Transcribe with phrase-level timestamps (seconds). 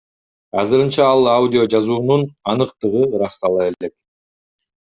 [0.61, 2.23] Азырынча ал аудиожазуунун
[2.55, 3.93] аныктыгы ырастала элек.